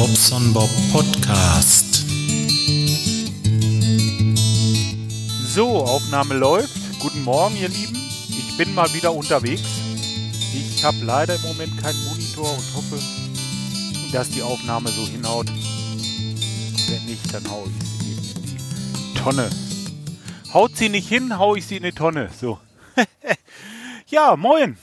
[0.00, 2.06] Bobson Bob Podcast.
[5.44, 6.72] So, Aufnahme läuft.
[7.00, 7.96] Guten Morgen, ihr Lieben.
[8.30, 9.68] Ich bin mal wieder unterwegs.
[10.54, 12.98] Ich habe leider im Moment keinen Monitor und hoffe,
[14.10, 15.48] dass die Aufnahme so hinhaut.
[15.48, 19.50] Wenn nicht, dann hau ich sie in die Tonne.
[20.54, 22.30] Haut sie nicht hin, hau ich sie in die Tonne.
[22.40, 22.58] So.
[24.06, 24.78] ja, moin.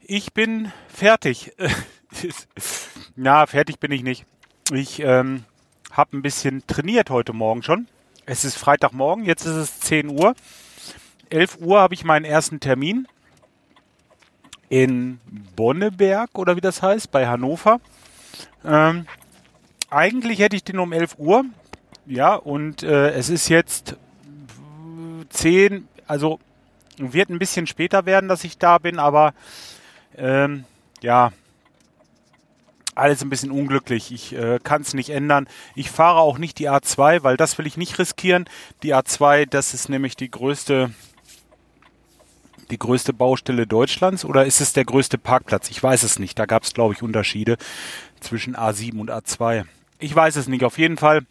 [0.00, 1.52] Ich bin fertig.
[3.20, 4.24] Na, fertig bin ich nicht.
[4.72, 5.42] Ich ähm,
[5.90, 7.88] habe ein bisschen trainiert heute Morgen schon.
[8.26, 10.36] Es ist Freitagmorgen, jetzt ist es 10 Uhr.
[11.28, 13.08] 11 Uhr habe ich meinen ersten Termin
[14.68, 15.18] in
[15.56, 17.80] Bonneberg oder wie das heißt, bei Hannover.
[18.64, 19.04] Ähm,
[19.90, 21.44] eigentlich hätte ich den um 11 Uhr.
[22.06, 23.96] Ja, und äh, es ist jetzt
[25.30, 26.38] 10, also
[26.98, 29.34] wird ein bisschen später werden, dass ich da bin, aber
[30.16, 30.66] ähm,
[31.02, 31.32] ja,
[32.98, 34.12] alles ein bisschen unglücklich.
[34.12, 35.48] Ich äh, kann es nicht ändern.
[35.74, 38.46] Ich fahre auch nicht die A2, weil das will ich nicht riskieren.
[38.82, 40.90] Die A2, das ist nämlich die größte
[42.70, 45.70] die größte Baustelle Deutschlands oder ist es der größte Parkplatz?
[45.70, 46.38] Ich weiß es nicht.
[46.38, 47.56] Da gab es, glaube ich, Unterschiede
[48.20, 49.64] zwischen A7 und A2.
[49.98, 50.64] Ich weiß es nicht.
[50.64, 51.22] Auf jeden Fall,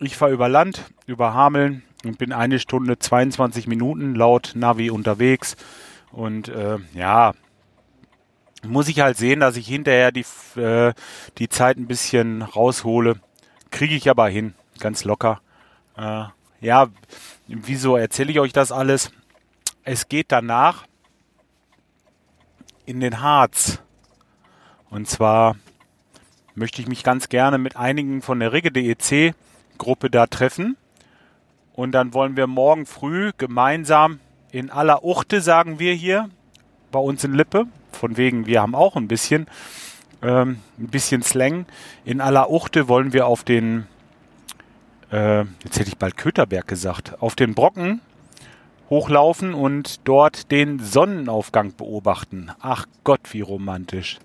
[0.00, 5.56] ich fahre über Land, über Hameln und bin eine Stunde 22 Minuten laut Navi unterwegs.
[6.10, 7.34] Und äh, ja,
[8.66, 10.24] muss ich halt sehen, dass ich hinterher die,
[10.60, 10.92] äh,
[11.38, 13.20] die Zeit ein bisschen raushole.
[13.70, 15.40] Kriege ich aber hin, ganz locker.
[15.96, 16.24] Äh,
[16.60, 16.88] ja,
[17.46, 19.10] wieso erzähle ich euch das alles?
[19.84, 20.86] Es geht danach
[22.84, 23.80] in den Harz.
[24.90, 25.56] Und zwar
[26.54, 29.34] möchte ich mich ganz gerne mit einigen von der Rigge DEC
[29.76, 30.76] Gruppe da treffen.
[31.74, 34.18] Und dann wollen wir morgen früh gemeinsam
[34.50, 36.28] in aller Uchte, sagen wir hier,
[36.90, 39.46] bei uns in Lippe, von wegen, wir haben auch ein bisschen,
[40.22, 41.66] ähm, ein bisschen Slang.
[42.04, 43.86] In aller Uchte wollen wir auf den,
[45.10, 48.00] äh, jetzt hätte ich bald Köterberg gesagt, auf den Brocken
[48.90, 52.50] hochlaufen und dort den Sonnenaufgang beobachten.
[52.60, 54.18] Ach Gott, wie romantisch.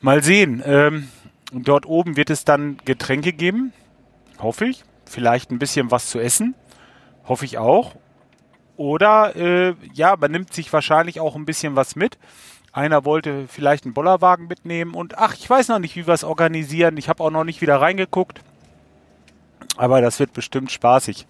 [0.00, 0.62] Mal sehen.
[0.64, 1.08] Ähm,
[1.52, 3.72] dort oben wird es dann Getränke geben,
[4.38, 4.84] hoffe ich.
[5.04, 6.54] Vielleicht ein bisschen was zu essen,
[7.26, 7.96] hoffe ich auch.
[8.76, 12.18] Oder äh, ja, man nimmt sich wahrscheinlich auch ein bisschen was mit.
[12.72, 16.24] Einer wollte vielleicht einen Bollerwagen mitnehmen und ach, ich weiß noch nicht, wie wir es
[16.24, 16.96] organisieren.
[16.96, 18.40] Ich habe auch noch nicht wieder reingeguckt.
[19.76, 21.26] Aber das wird bestimmt spaßig.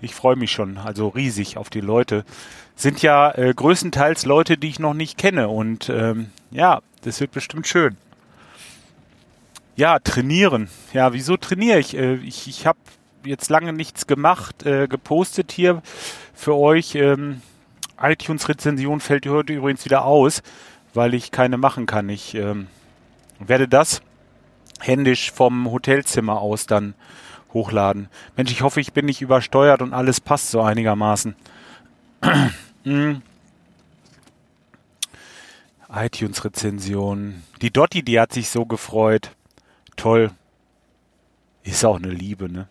[0.00, 2.24] Ich freue mich schon, also riesig auf die Leute.
[2.76, 5.48] Sind ja äh, größtenteils Leute, die ich noch nicht kenne.
[5.48, 7.96] Und ähm, ja, das wird bestimmt schön.
[9.76, 10.68] Ja, trainieren.
[10.92, 11.96] Ja, wieso trainiere ich?
[11.96, 12.78] Äh, ich ich habe
[13.24, 15.82] jetzt lange nichts gemacht, äh, gepostet hier
[16.34, 16.94] für euch.
[16.94, 17.40] Ähm,
[17.98, 20.42] iTunes-Rezension fällt heute übrigens wieder aus
[20.96, 22.08] weil ich keine machen kann.
[22.08, 22.66] Ich ähm,
[23.38, 24.02] werde das
[24.80, 26.94] händisch vom Hotelzimmer aus dann
[27.52, 28.08] hochladen.
[28.36, 31.36] Mensch, ich hoffe, ich bin nicht übersteuert und alles passt so einigermaßen.
[32.84, 33.22] hm.
[35.92, 37.42] iTunes-Rezension.
[37.62, 39.30] Die Dotti, die hat sich so gefreut.
[39.96, 40.30] Toll.
[41.62, 42.68] Ist auch eine Liebe, ne?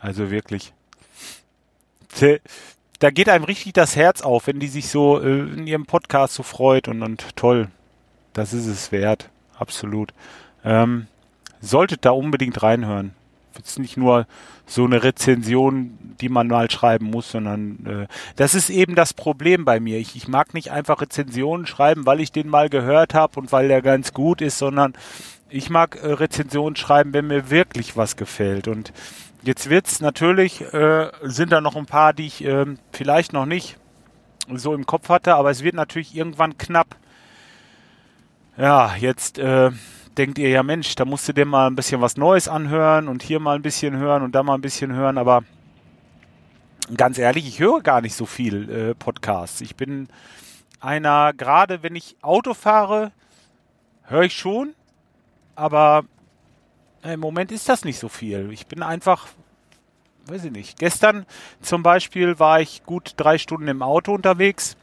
[0.00, 0.72] Also wirklich
[2.98, 6.34] da geht einem richtig das Herz auf, wenn die sich so äh, in ihrem Podcast
[6.34, 7.68] so freut und, und toll.
[8.32, 9.30] Das ist es wert.
[9.58, 10.12] Absolut.
[10.64, 11.06] Ähm,
[11.60, 13.14] solltet da unbedingt reinhören.
[13.60, 14.26] Es ist nicht nur
[14.66, 18.06] so eine Rezension, die man mal schreiben muss, sondern äh,
[18.36, 19.98] das ist eben das Problem bei mir.
[19.98, 23.68] Ich, ich mag nicht einfach Rezensionen schreiben, weil ich den mal gehört habe und weil
[23.68, 24.94] der ganz gut ist, sondern
[25.50, 28.68] ich mag äh, Rezensionen schreiben, wenn mir wirklich was gefällt.
[28.68, 28.92] Und
[29.42, 33.78] Jetzt wird's natürlich, äh, sind da noch ein paar, die ich äh, vielleicht noch nicht
[34.52, 36.96] so im Kopf hatte, aber es wird natürlich irgendwann knapp.
[38.56, 39.70] Ja, jetzt äh,
[40.16, 43.22] denkt ihr ja, Mensch, da musst du dir mal ein bisschen was Neues anhören und
[43.22, 45.44] hier mal ein bisschen hören und da mal ein bisschen hören, aber
[46.96, 49.60] ganz ehrlich, ich höre gar nicht so viel äh, Podcasts.
[49.60, 50.08] Ich bin
[50.80, 53.12] einer, gerade wenn ich Auto fahre,
[54.02, 54.74] höre ich schon,
[55.54, 56.04] aber
[57.02, 58.50] im Moment ist das nicht so viel.
[58.52, 59.28] Ich bin einfach,
[60.26, 60.78] weiß ich nicht.
[60.78, 61.26] Gestern
[61.60, 64.76] zum Beispiel war ich gut drei Stunden im Auto unterwegs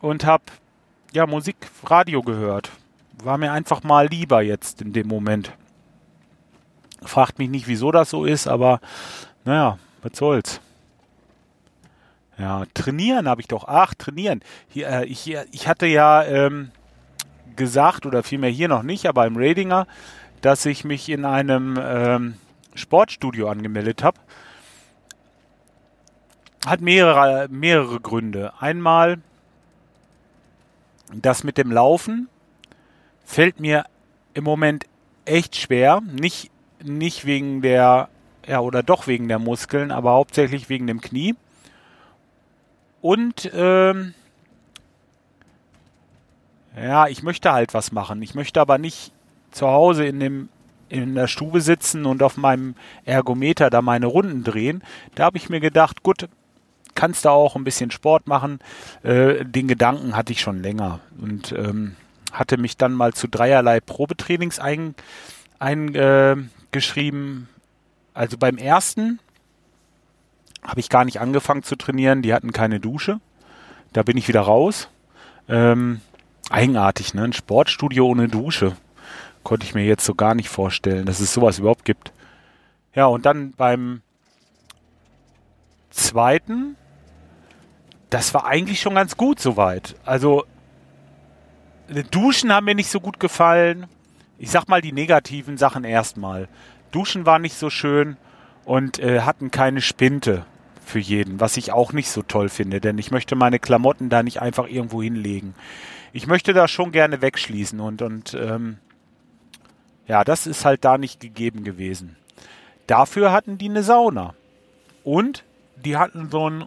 [0.00, 0.44] und habe
[1.12, 2.70] ja Musik, Radio gehört.
[3.22, 5.52] War mir einfach mal lieber jetzt in dem Moment.
[7.02, 8.80] Fragt mich nicht, wieso das so ist, aber
[9.44, 10.60] naja, was soll's.
[12.38, 13.64] Ja, trainieren habe ich doch.
[13.68, 14.40] Ach, trainieren.
[14.68, 16.70] Hier, äh, ich, ich hatte ja ähm,
[17.54, 19.86] gesagt, oder vielmehr hier noch nicht, aber im Radinger,
[20.44, 22.34] dass ich mich in einem ähm,
[22.74, 24.20] Sportstudio angemeldet habe.
[26.66, 28.52] Hat mehrere, mehrere Gründe.
[28.60, 29.22] Einmal,
[31.14, 32.28] das mit dem Laufen
[33.24, 33.86] fällt mir
[34.34, 34.84] im Moment
[35.24, 36.02] echt schwer.
[36.02, 36.50] Nicht,
[36.82, 38.10] nicht wegen der,
[38.46, 41.36] ja, oder doch wegen der Muskeln, aber hauptsächlich wegen dem Knie.
[43.00, 44.12] Und ähm,
[46.76, 48.20] ja, ich möchte halt was machen.
[48.20, 49.13] Ich möchte aber nicht
[49.54, 50.48] zu Hause in dem
[50.88, 52.74] in der Stube sitzen und auf meinem
[53.04, 54.82] Ergometer da meine Runden drehen.
[55.14, 56.28] Da habe ich mir gedacht, gut,
[56.94, 58.60] kannst du auch ein bisschen Sport machen.
[59.02, 61.96] Äh, den Gedanken hatte ich schon länger und ähm,
[62.32, 64.60] hatte mich dann mal zu dreierlei Probetrainings
[65.58, 65.94] eingeschrieben.
[66.74, 69.18] Äh, also beim ersten
[70.62, 72.22] habe ich gar nicht angefangen zu trainieren.
[72.22, 73.20] Die hatten keine Dusche.
[73.92, 74.88] Da bin ich wieder raus.
[75.48, 76.00] Ähm,
[76.50, 77.24] eigenartig, ne?
[77.24, 78.76] Ein Sportstudio ohne Dusche.
[79.44, 82.12] Konnte ich mir jetzt so gar nicht vorstellen, dass es sowas überhaupt gibt.
[82.94, 84.02] Ja, und dann beim
[85.90, 86.76] zweiten,
[88.10, 89.94] das war eigentlich schon ganz gut soweit.
[90.04, 90.44] Also,
[92.10, 93.86] Duschen haben mir nicht so gut gefallen.
[94.38, 96.48] Ich sag mal die negativen Sachen erstmal.
[96.90, 98.16] Duschen war nicht so schön
[98.64, 100.46] und äh, hatten keine Spinte
[100.84, 104.22] für jeden, was ich auch nicht so toll finde, denn ich möchte meine Klamotten da
[104.22, 105.54] nicht einfach irgendwo hinlegen.
[106.12, 108.78] Ich möchte da schon gerne wegschließen und, und ähm,
[110.06, 112.16] ja, das ist halt da nicht gegeben gewesen.
[112.86, 114.34] Dafür hatten die eine Sauna.
[115.02, 115.44] Und
[115.76, 116.64] die hatten so ein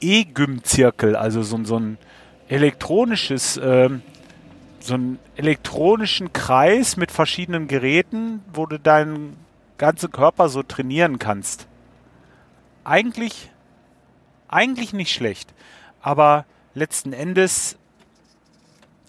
[0.00, 1.98] E-Gym-Zirkel, also so, so ein
[2.48, 4.02] elektronisches, ähm,
[4.80, 9.36] so einen elektronischen Kreis mit verschiedenen Geräten, wo du deinen
[9.78, 11.66] ganzen Körper so trainieren kannst.
[12.84, 13.50] Eigentlich,
[14.48, 15.52] eigentlich nicht schlecht.
[16.02, 17.76] Aber letzten Endes,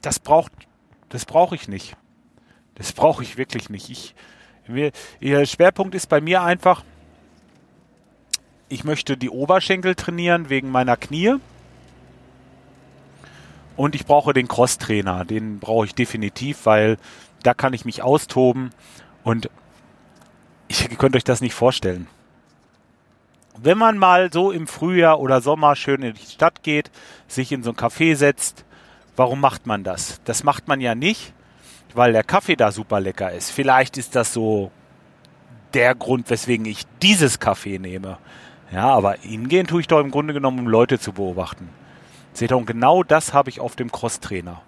[0.02, 0.52] das braucht,
[1.10, 1.96] das brauche ich nicht.
[2.82, 3.92] Das brauche ich wirklich nicht.
[3.92, 4.16] Ich,
[4.66, 6.84] wir, ihr Schwerpunkt ist bei mir einfach,
[8.70, 11.36] ich möchte die Oberschenkel trainieren wegen meiner Knie.
[13.78, 15.26] Und ich brauche den Cross-Trainer.
[15.26, 16.98] Den brauche ich definitiv, weil
[17.44, 18.72] da kann ich mich austoben.
[19.24, 19.52] Und
[20.68, 22.08] ich, ihr könnt euch das nicht vorstellen.
[23.60, 26.90] Wenn man mal so im Frühjahr oder Sommer schön in die Stadt geht,
[27.28, 28.66] sich in so ein Café setzt,
[29.16, 30.20] warum macht man das?
[30.26, 31.32] Das macht man ja nicht,
[31.96, 33.52] weil der Kaffee da super lecker ist.
[33.52, 34.72] Vielleicht ist das so
[35.74, 38.18] der Grund, weswegen ich dieses Kaffee nehme.
[38.72, 41.70] Ja, aber hingehen tue ich doch im Grunde genommen, um Leute zu beobachten.
[42.34, 44.62] Seht ihr, und genau das habe ich auf dem Crosstrainer.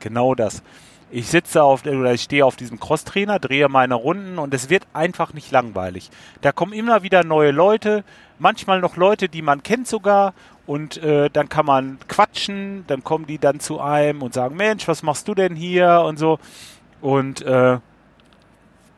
[0.00, 0.62] Genau das.
[1.10, 4.86] Ich sitze auf, oder ich stehe auf diesem Crosstrainer, drehe meine Runden und es wird
[4.92, 6.10] einfach nicht langweilig.
[6.42, 8.04] Da kommen immer wieder neue Leute,
[8.38, 10.34] manchmal noch Leute, die man kennt sogar
[10.68, 14.86] und äh, dann kann man quatschen, dann kommen die dann zu einem und sagen, Mensch,
[14.86, 16.38] was machst du denn hier und so.
[17.00, 17.78] Und äh,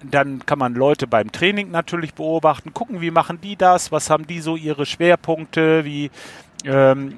[0.02, 4.26] dann kann man Leute beim Training natürlich beobachten, gucken, wie machen die das, was haben
[4.26, 6.10] die so ihre Schwerpunkte, wie,
[6.64, 7.14] ähm,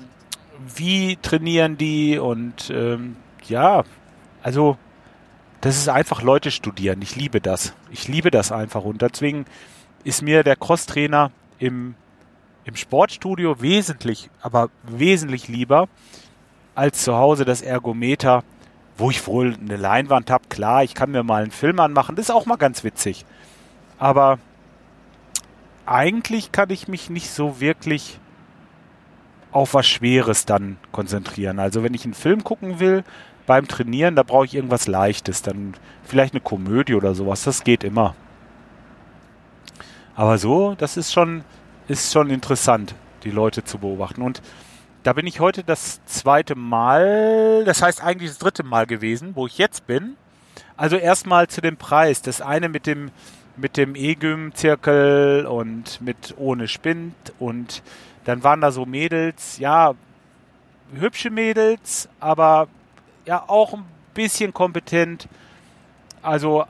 [0.76, 3.16] wie trainieren die und ähm,
[3.48, 3.84] ja,
[4.42, 4.76] also
[5.62, 7.00] das ist einfach Leute studieren.
[7.00, 7.72] Ich liebe das.
[7.90, 9.46] Ich liebe das einfach und deswegen
[10.04, 11.94] ist mir der Crosstrainer im
[12.64, 15.88] im Sportstudio wesentlich, aber wesentlich lieber
[16.74, 18.44] als zu Hause das Ergometer,
[18.96, 20.44] wo ich wohl eine Leinwand habe.
[20.48, 23.24] Klar, ich kann mir mal einen Film anmachen, das ist auch mal ganz witzig.
[23.98, 24.38] Aber
[25.86, 28.18] eigentlich kann ich mich nicht so wirklich
[29.50, 31.58] auf was Schweres dann konzentrieren.
[31.58, 33.04] Also wenn ich einen Film gucken will
[33.46, 37.84] beim Trainieren, da brauche ich irgendwas Leichtes, dann vielleicht eine Komödie oder sowas, das geht
[37.84, 38.14] immer.
[40.14, 41.44] Aber so, das ist schon,
[41.92, 44.22] ist schon interessant, die Leute zu beobachten.
[44.22, 44.40] Und
[45.02, 49.46] da bin ich heute das zweite Mal, das heißt eigentlich das dritte Mal gewesen, wo
[49.46, 50.16] ich jetzt bin.
[50.76, 52.22] Also erstmal zu dem Preis.
[52.22, 53.10] Das eine mit dem
[53.56, 57.82] mit dem E-Gym-Zirkel und mit ohne Spind und
[58.24, 59.92] dann waren da so Mädels, ja,
[60.94, 62.68] hübsche Mädels, aber
[63.26, 63.84] ja auch ein
[64.14, 65.28] bisschen kompetent.
[66.22, 66.64] Also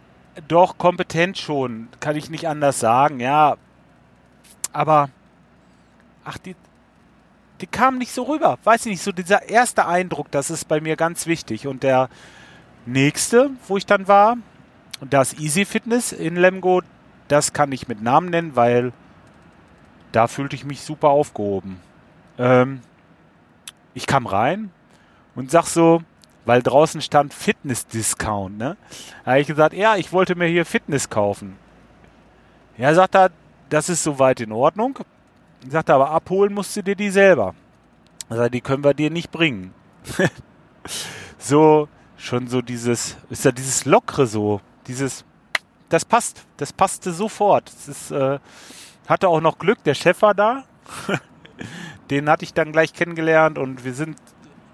[0.48, 3.56] doch kompetent schon, kann ich nicht anders sagen, ja,
[4.72, 5.10] aber
[6.24, 6.56] ach, die,
[7.60, 8.58] die kamen nicht so rüber.
[8.64, 11.66] Weiß ich nicht, so dieser erste Eindruck, das ist bei mir ganz wichtig.
[11.66, 12.08] Und der
[12.86, 14.36] nächste, wo ich dann war,
[15.00, 16.82] das Easy Fitness in Lemgo,
[17.28, 18.92] das kann ich mit Namen nennen, weil
[20.12, 21.80] da fühlte ich mich super aufgehoben.
[22.38, 22.82] Ähm,
[23.94, 24.70] ich kam rein
[25.34, 26.02] und sag so,
[26.44, 28.76] weil draußen stand Fitness-Discount, ne?
[29.24, 31.56] Da habe ich gesagt, ja, ich wollte mir hier Fitness kaufen.
[32.76, 33.30] Ja, sagt er,
[33.72, 34.98] das ist soweit in Ordnung.
[35.66, 37.54] Sagt er, aber abholen musst du dir die selber.
[38.28, 39.72] Also die können wir dir nicht bringen.
[41.38, 41.88] so,
[42.18, 45.24] schon so dieses, ist ja dieses Lockere so, dieses,
[45.88, 47.72] das passt, das passte sofort.
[47.72, 48.38] Das ist, äh,
[49.08, 50.64] hatte auch noch Glück, der Chef war da.
[52.10, 54.18] Den hatte ich dann gleich kennengelernt und wir sind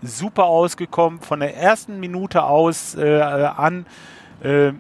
[0.03, 1.21] super ausgekommen.
[1.21, 3.87] Von der ersten Minute aus äh, an
[4.43, 4.73] äh,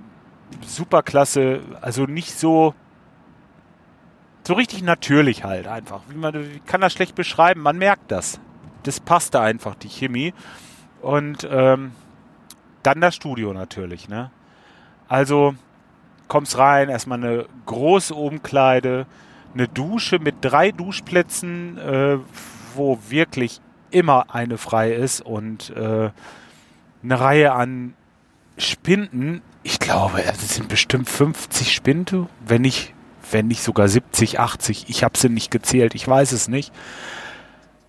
[0.66, 2.74] super klasse, also nicht so
[4.48, 6.00] so richtig natürlich halt einfach.
[6.08, 8.40] Wie man wie kann das schlecht beschreiben, man merkt das.
[8.82, 10.32] Das passte einfach, die Chemie.
[11.02, 11.92] Und ähm,
[12.82, 14.30] dann das Studio natürlich, ne?
[15.06, 15.54] Also
[16.28, 19.04] kommst rein, erstmal eine große Umkleide,
[19.52, 22.16] eine Dusche mit drei Duschplätzen, äh,
[22.74, 26.08] wo wirklich immer eine frei ist und äh,
[27.02, 27.92] eine Reihe an
[28.56, 29.42] Spinden.
[29.62, 32.94] Ich glaube, es sind bestimmt 50 Spinde, wenn nicht,
[33.30, 34.86] wenn nicht sogar 70, 80.
[34.88, 36.72] Ich habe sie nicht gezählt, ich weiß es nicht.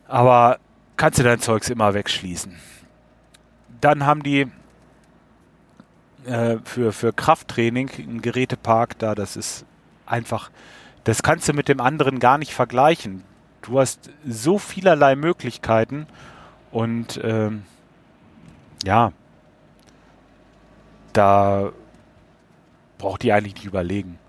[0.08, 0.60] Aber
[0.98, 2.56] kannst du dein Zeugs immer wegschließen.
[3.82, 4.48] Dann haben die
[6.26, 9.66] äh, für, für Krafttraining einen Gerätepark da, das ist
[10.06, 10.52] einfach,
[11.04, 13.24] das kannst du mit dem anderen gar nicht vergleichen.
[13.62, 16.08] Du hast so vielerlei Möglichkeiten
[16.72, 17.64] und ähm,
[18.84, 19.12] ja,
[21.14, 21.72] da
[22.98, 24.20] braucht die eigentlich nicht überlegen.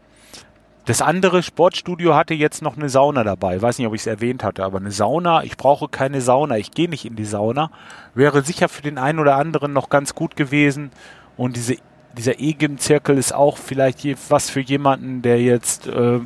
[0.87, 3.57] Das andere Sportstudio hatte jetzt noch eine Sauna dabei.
[3.57, 6.57] Ich weiß nicht, ob ich es erwähnt hatte, aber eine Sauna, ich brauche keine Sauna,
[6.57, 7.71] ich gehe nicht in die Sauna,
[8.15, 10.91] wäre sicher für den einen oder anderen noch ganz gut gewesen.
[11.37, 11.77] Und diese,
[12.17, 16.21] dieser E-Gym-Zirkel ist auch vielleicht was für jemanden, der jetzt, äh,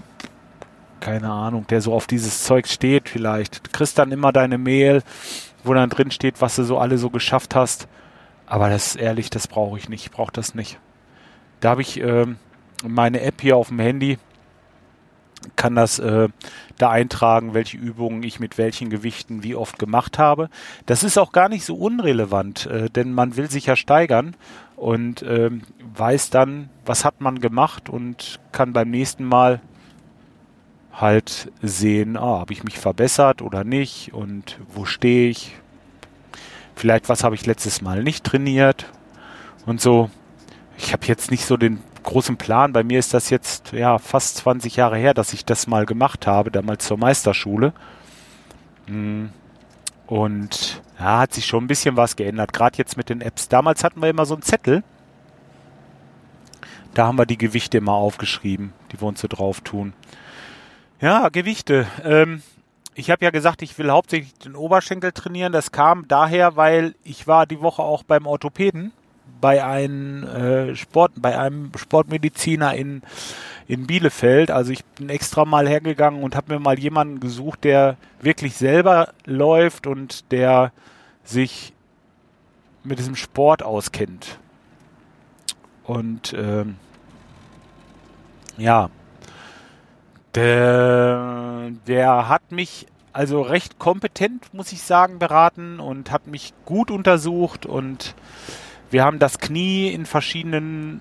[1.01, 3.67] keine Ahnung, der so auf dieses Zeug steht vielleicht.
[3.67, 5.03] Du kriegst dann immer deine Mail,
[5.65, 7.89] wo dann drin steht, was du so alle so geschafft hast.
[8.47, 10.07] Aber das ist ehrlich, das brauche ich nicht.
[10.07, 10.79] Ich brauche das nicht.
[11.61, 12.27] Da habe ich äh,
[12.87, 14.19] meine App hier auf dem Handy
[15.57, 16.29] kann das äh,
[16.79, 20.49] da eintragen, welche Übungen ich mit welchen Gewichten wie oft gemacht habe.
[20.87, 24.37] Das ist auch gar nicht so unrelevant, äh, denn man will sich ja steigern
[24.77, 25.51] und äh,
[25.97, 29.61] weiß dann, was hat man gemacht und kann beim nächsten Mal
[30.93, 35.57] halt sehen, ah, habe ich mich verbessert oder nicht und wo stehe ich.
[36.77, 38.87] Vielleicht, was habe ich letztes Mal nicht trainiert
[39.67, 40.11] und so.
[40.77, 42.73] Ich habe jetzt nicht so den großen Plan.
[42.73, 46.27] Bei mir ist das jetzt ja fast 20 Jahre her, dass ich das mal gemacht
[46.27, 47.73] habe, damals zur Meisterschule.
[48.87, 49.31] Hm.
[50.07, 53.49] Und ja, hat sich schon ein bisschen was geändert, gerade jetzt mit den Apps.
[53.49, 54.85] Damals hatten wir immer so einen Zettel.
[56.93, 59.95] Da haben wir die Gewichte immer aufgeschrieben, die wir uns so drauf tun.
[61.01, 61.87] Ja, Gewichte.
[62.05, 62.43] Ähm,
[62.95, 65.53] ich habe ja gesagt, ich will hauptsächlich den Oberschenkel trainieren.
[65.53, 68.93] Das kam daher, weil ich war die Woche auch beim Orthopäden
[69.41, 73.03] bei einem äh, Sport, bei einem Sportmediziner in,
[73.67, 74.51] in Bielefeld.
[74.51, 79.13] Also ich bin extra mal hergegangen und habe mir mal jemanden gesucht, der wirklich selber
[79.25, 80.73] läuft und der
[81.25, 81.73] sich
[82.83, 84.39] mit diesem Sport auskennt.
[85.85, 86.77] Und ähm,
[88.57, 88.91] ja,
[90.35, 96.91] der, der hat mich also recht kompetent, muss ich sagen, beraten und hat mich gut
[96.91, 98.15] untersucht und
[98.91, 101.01] wir haben das Knie in verschiedenen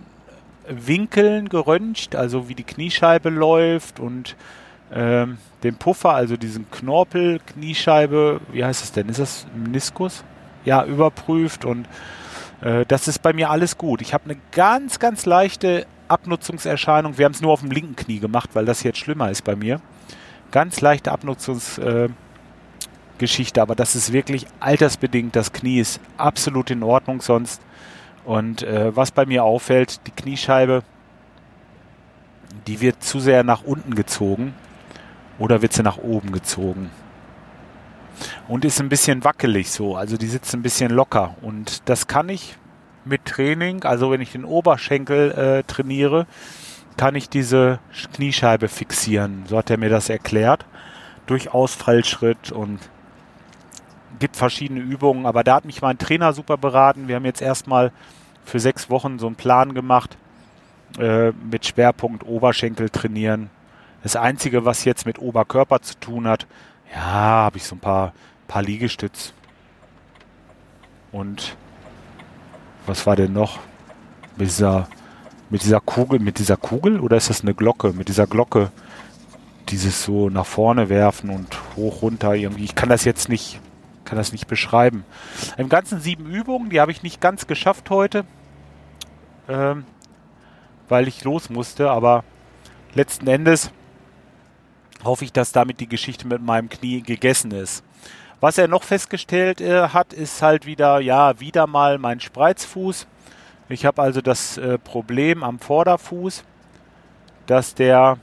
[0.68, 4.36] Winkeln geröntgt, also wie die Kniescheibe läuft und
[4.94, 9.10] ähm, den Puffer, also diesen Knorpel, Kniescheibe, wie heißt das denn?
[9.10, 10.24] Ist das Meniskus?
[10.66, 11.88] Ja, überprüft und
[12.62, 14.02] äh, das ist bei mir alles gut.
[14.02, 17.18] Ich habe eine ganz, ganz leichte Abnutzungserscheinung.
[17.18, 19.56] Wir haben es nur auf dem linken Knie gemacht, weil das jetzt schlimmer ist bei
[19.56, 19.82] mir.
[20.52, 25.36] Ganz leichte Abnutzungsgeschichte, äh, aber das ist wirklich altersbedingt.
[25.36, 27.62] Das Knie ist absolut in Ordnung sonst.
[28.26, 30.84] Und äh, was bei mir auffällt, die Kniescheibe,
[32.68, 34.54] die wird zu sehr nach unten gezogen
[35.40, 36.90] oder wird sie nach oben gezogen.
[38.48, 41.36] Und ist ein bisschen wackelig so, also die sitzt ein bisschen locker.
[41.42, 42.58] Und das kann ich
[43.06, 46.28] mit Training, also wenn ich den Oberschenkel äh, trainiere,
[46.96, 47.80] kann ich diese
[48.14, 49.44] Kniescheibe fixieren.
[49.48, 50.66] So hat er mir das erklärt.
[51.26, 52.80] Durch Ausfallschritt und
[54.20, 57.08] gibt verschiedene Übungen, aber da hat mich mein Trainer super beraten.
[57.08, 57.92] Wir haben jetzt erstmal
[58.46, 60.18] für sechs Wochen so einen Plan gemacht
[61.00, 63.50] äh, mit Schwerpunkt Oberschenkel trainieren.
[64.04, 66.46] Das Einzige, was jetzt mit Oberkörper zu tun hat,
[66.94, 68.14] ja, habe ich so ein paar,
[68.48, 69.34] paar Liegestütz.
[71.12, 71.56] Und
[72.86, 73.60] was war denn noch?
[74.36, 74.88] Mit dieser,
[75.50, 77.94] mit dieser Kugel, mit dieser Kugel oder ist das eine Glocke?
[77.94, 78.72] Mit dieser Glocke,
[79.70, 82.66] dieses so nach vorne werfen und hoch runter irgendwie.
[82.66, 83.60] Ich kann das jetzt nicht
[84.14, 85.06] kann das nicht beschreiben.
[85.58, 88.26] Im Ganzen sieben Übungen, die habe ich nicht ganz geschafft heute,
[89.50, 89.86] ähm,
[90.88, 92.24] weil ich los musste, aber
[92.94, 93.72] letzten Endes
[95.04, 97.84] hoffe ich, dass damit die Geschichte mit meinem Knie gegessen ist.
[98.40, 103.08] Was er noch festgestellt äh, hat, ist halt wieder, ja, wieder mal mein Spreizfuß.
[103.68, 106.44] Ich habe also das äh, Problem am Vorderfuß,
[107.48, 108.20] dass der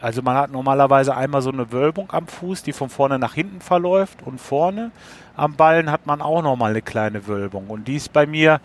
[0.00, 3.60] also man hat normalerweise einmal so eine Wölbung am Fuß, die von vorne nach hinten
[3.60, 4.90] verläuft und vorne
[5.36, 8.60] am Ballen hat man auch nochmal eine kleine Wölbung und die ist bei mir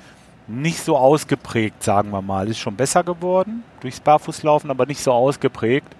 [0.47, 2.47] nicht so ausgeprägt, sagen wir mal.
[2.49, 5.95] Ist schon besser geworden durchs Barfußlaufen, aber nicht so ausgeprägt.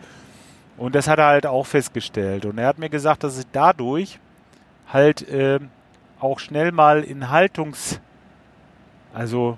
[0.78, 2.46] Und das hat er halt auch festgestellt.
[2.46, 4.20] Und er hat mir gesagt, dass ich dadurch
[4.92, 5.60] halt äh,
[6.20, 8.00] auch schnell mal in Haltungs,
[9.14, 9.58] also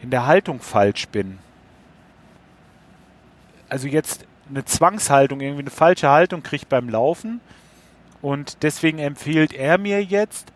[0.00, 1.38] in der Haltung falsch bin.
[3.68, 7.40] Also jetzt eine Zwangshaltung, irgendwie eine falsche Haltung kriege beim Laufen.
[8.22, 10.52] Und deswegen empfiehlt er mir jetzt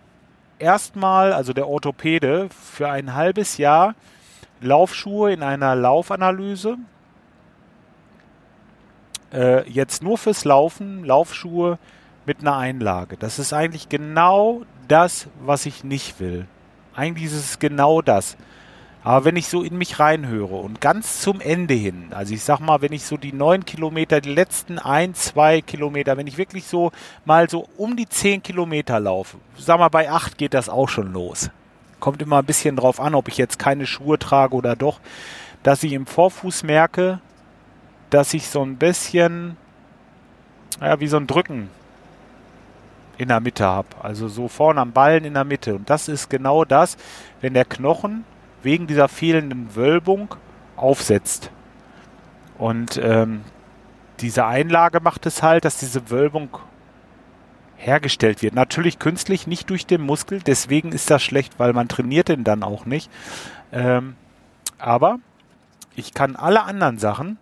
[0.59, 3.95] erstmal, also der Orthopäde, für ein halbes Jahr
[4.61, 6.77] Laufschuhe in einer Laufanalyse.
[9.33, 11.79] Äh, jetzt nur fürs Laufen, Laufschuhe
[12.27, 13.17] mit einer Einlage.
[13.17, 16.47] Das ist eigentlich genau das, was ich nicht will.
[16.95, 18.37] Eigentlich ist es genau das.
[19.09, 22.61] Aber wenn ich so in mich reinhöre und ganz zum Ende hin, also ich sag
[22.61, 26.67] mal, wenn ich so die neun Kilometer, die letzten ein, zwei Kilometer, wenn ich wirklich
[26.67, 26.93] so
[27.25, 31.15] mal so um die zehn Kilometer laufe, sag mal, bei acht geht das auch schon
[31.15, 31.49] los.
[32.01, 35.01] Kommt immer ein bisschen drauf an, ob ich jetzt keine Schuhe trage oder doch,
[35.63, 37.19] dass ich im Vorfuß merke,
[38.11, 39.57] dass ich so ein bisschen,
[40.83, 41.71] ja, wie so ein Drücken
[43.17, 43.89] in der Mitte habe.
[44.03, 45.77] Also so vorne am Ballen in der Mitte.
[45.77, 46.99] Und das ist genau das,
[47.41, 48.27] wenn der Knochen
[48.63, 50.35] wegen dieser fehlenden Wölbung
[50.77, 51.51] aufsetzt.
[52.59, 53.43] Und ähm,
[54.21, 56.51] diese Einlage macht es halt, dass diese Wölbung
[57.77, 58.55] hergestellt wird.
[58.55, 62.65] Natürlich künstlich, nicht durch den Muskel, deswegen ist das schlecht, weil man trainiert den dann
[62.65, 63.11] auch nicht.
[63.73, 64.17] Ähm,
[64.79, 65.19] aber
[65.95, 67.39] ich kann alle anderen Sachen,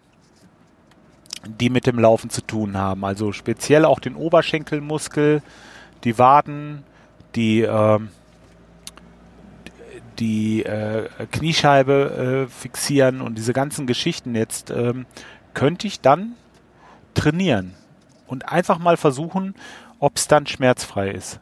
[1.47, 5.43] die mit dem Laufen zu tun haben, also speziell auch den Oberschenkelmuskel,
[6.05, 6.83] die Waden,
[7.35, 8.11] die ähm,
[10.19, 15.07] die äh, Kniescheibe äh, fixieren und diese ganzen Geschichten jetzt, ähm,
[15.55, 16.35] könnte ich dann
[17.15, 17.75] trainieren
[18.27, 19.55] und einfach mal versuchen,
[19.99, 21.41] ob es dann schmerzfrei ist.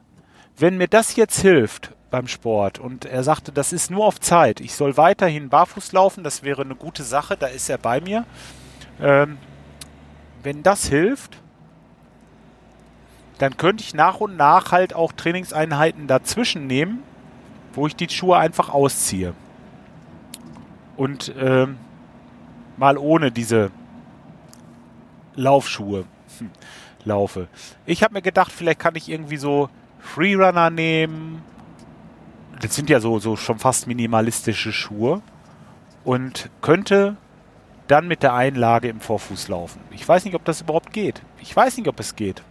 [0.57, 4.61] Wenn mir das jetzt hilft beim Sport und er sagte, das ist nur auf Zeit,
[4.61, 8.25] ich soll weiterhin barfuß laufen, das wäre eine gute Sache, da ist er bei mir.
[9.01, 9.39] Ähm,
[10.45, 11.39] wenn das hilft,
[13.39, 17.03] dann könnte ich nach und nach halt auch Trainingseinheiten dazwischen nehmen,
[17.77, 19.35] wo ich die Schuhe einfach ausziehe.
[20.97, 21.77] Und ähm,
[22.77, 23.71] mal ohne diese
[25.35, 26.05] Laufschuhe
[26.39, 26.51] hm,
[27.05, 27.49] laufe.
[27.87, 31.43] Ich habe mir gedacht, vielleicht kann ich irgendwie so Freerunner nehmen.
[32.61, 35.23] Das sind ja so, so schon fast minimalistische Schuhe.
[36.05, 37.17] Und könnte
[37.89, 39.81] dann mit der Einlage im Vorfuß laufen.
[39.91, 41.23] Ich weiß nicht, ob das überhaupt geht.
[41.41, 42.43] Ich weiß nicht, ob es geht.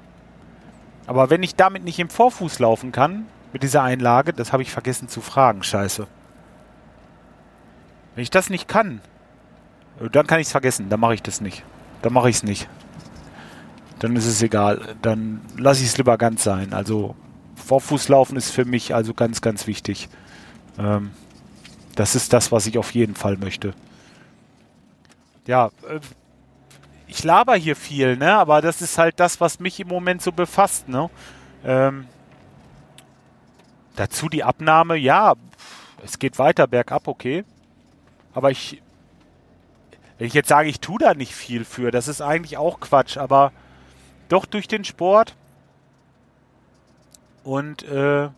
[1.05, 4.33] Aber wenn ich damit nicht im Vorfuß laufen kann, mit dieser Einlage?
[4.33, 5.63] Das habe ich vergessen zu fragen.
[5.63, 6.07] Scheiße.
[8.15, 9.01] Wenn ich das nicht kann,
[10.11, 10.89] dann kann ich es vergessen.
[10.89, 11.63] Dann mache ich das nicht.
[12.01, 12.67] Dann mache ich es nicht.
[13.99, 14.95] Dann ist es egal.
[15.01, 16.73] Dann lasse ich es lieber ganz sein.
[16.73, 17.15] Also
[17.55, 20.09] Vorfußlaufen ist für mich also ganz, ganz wichtig.
[20.77, 21.11] Ähm,
[21.95, 23.73] das ist das, was ich auf jeden Fall möchte.
[25.45, 25.99] Ja, äh,
[27.07, 28.33] ich laber hier viel, ne?
[28.33, 31.09] Aber das ist halt das, was mich im Moment so befasst, ne?
[31.63, 32.07] Ähm,
[33.95, 35.35] Dazu die Abnahme, ja,
[36.03, 37.45] es geht weiter bergab, okay.
[38.33, 38.81] Aber ich,
[40.17, 43.17] wenn ich jetzt sage, ich tue da nicht viel für, das ist eigentlich auch Quatsch,
[43.17, 43.51] aber
[44.29, 45.35] doch durch den Sport
[47.43, 48.29] und äh,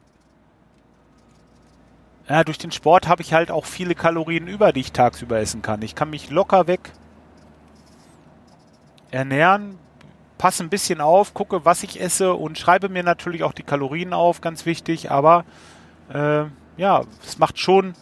[2.28, 5.62] ja, durch den Sport habe ich halt auch viele Kalorien über, die ich tagsüber essen
[5.62, 5.82] kann.
[5.84, 6.92] Ich kann mich locker weg
[9.12, 9.78] ernähren,
[10.38, 14.14] passe ein bisschen auf, gucke, was ich esse und schreibe mir natürlich auch die Kalorien
[14.14, 15.46] auf, ganz wichtig, aber
[16.14, 16.46] äh,
[16.78, 17.94] ja, es macht schon,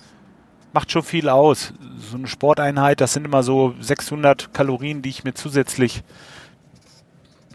[0.74, 1.74] macht schon viel aus.
[2.00, 6.04] So eine Sporteinheit, das sind immer so 600 Kalorien, die ich mir zusätzlich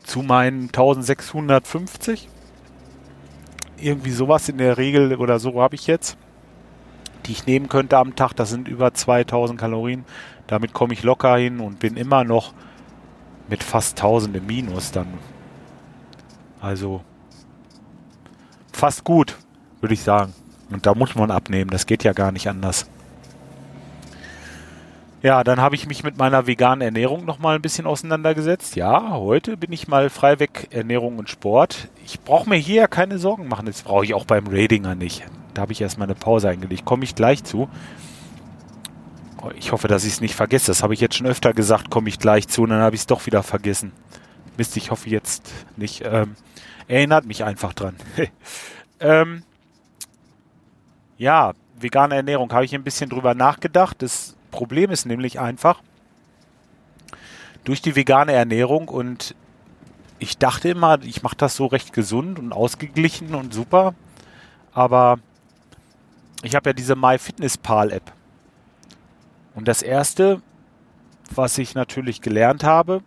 [0.05, 2.29] zu meinen 1650
[3.81, 6.17] irgendwie sowas in der Regel oder so habe ich jetzt,
[7.27, 8.35] die ich nehmen könnte am Tag.
[8.35, 10.05] Das sind über 2000 Kalorien.
[10.47, 12.55] Damit komme ich locker hin und bin immer noch
[13.49, 15.07] mit fast 1000 im Minus dann.
[16.61, 17.03] Also
[18.73, 19.37] fast gut,
[19.81, 20.33] würde ich sagen.
[20.71, 22.89] Und da muss man abnehmen, das geht ja gar nicht anders.
[25.21, 28.77] Ja, dann habe ich mich mit meiner veganen Ernährung nochmal ein bisschen auseinandergesetzt.
[28.77, 31.89] Ja, heute bin ich mal frei weg Ernährung und Sport.
[32.05, 33.67] Ich brauche mir hier ja keine Sorgen machen.
[33.67, 35.25] Das brauche ich auch beim Radinger nicht.
[35.55, 36.85] Da habe ich erstmal eine Pause eingelegt.
[36.85, 37.69] Komme ich gleich zu.
[39.57, 40.67] Ich hoffe, dass ich es nicht vergesse.
[40.67, 43.03] Das habe ich jetzt schon öfter gesagt, komme ich gleich zu und dann habe ich
[43.03, 43.93] es doch wieder vergessen.
[44.57, 46.03] Mist, ich hoffe jetzt nicht.
[46.05, 46.37] Ähm,
[46.89, 47.97] erinnert mich einfach dran.
[49.01, 49.43] ähm,
[51.17, 54.03] ja, vegane Ernährung habe ich ein bisschen drüber nachgedacht.
[54.03, 55.83] Das Problem ist nämlich einfach,
[57.65, 59.35] durch die vegane Ernährung und
[60.19, 63.95] ich dachte immer, ich mache das so recht gesund und ausgeglichen und super,
[64.73, 65.19] aber
[66.43, 68.13] ich habe ja diese MyFitnessPal-App.
[69.59, 70.41] Und das Erste,
[71.35, 73.03] was ich natürlich gelernt habe,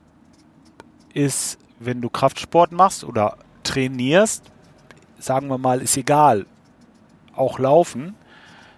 [1.14, 4.44] ist, wenn du Kraftsport machst oder trainierst,
[5.18, 6.46] sagen wir mal, ist egal,
[7.34, 8.16] auch laufen,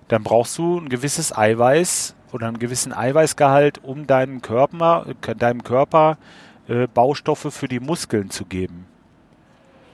[0.08, 5.08] dann brauchst du ein gewisses Eiweiß oder einen gewissen Eiweißgehalt, um deinem Körper,
[5.40, 6.20] deinem Körper
[6.68, 8.86] äh, Baustoffe für die Muskeln zu geben.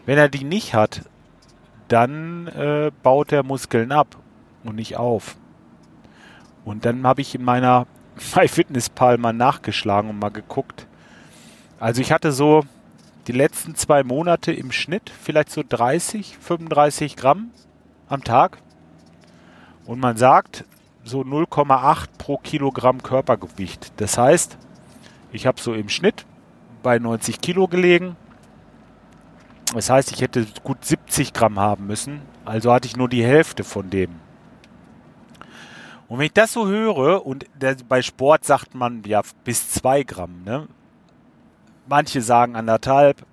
[0.06, 1.04] Wenn er die nicht hat,
[1.88, 4.18] dann äh, baut er Muskeln ab
[4.66, 5.38] und nicht auf.
[6.70, 7.88] Und dann habe ich in meiner
[8.36, 10.86] MyFitnessPal mal nachgeschlagen und mal geguckt.
[11.80, 12.64] Also ich hatte so
[13.26, 17.50] die letzten zwei Monate im Schnitt vielleicht so 30, 35 Gramm
[18.08, 18.60] am Tag.
[19.88, 20.64] Und man sagt
[21.04, 23.92] so 0,8 pro Kilogramm Körpergewicht.
[23.98, 24.60] Das heißt,
[25.32, 26.28] ich habe so im Schnitt
[26.84, 28.16] bei 90 Kilo gelegen.
[29.74, 32.22] Das heißt, ich hätte gut 70 Gramm haben müssen.
[32.46, 34.29] Also hatte ich nur die Hälfte von dem.
[36.10, 40.04] Und wenn ich das so höre, und der, bei Sport sagt man ja bis zwei
[40.04, 40.68] Gramm, ne?
[41.88, 43.26] Manche sagen anderthalb,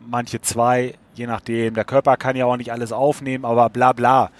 [0.00, 1.74] manche zwei, je nachdem.
[1.74, 4.30] Der Körper kann ja auch nicht alles aufnehmen, aber bla bla.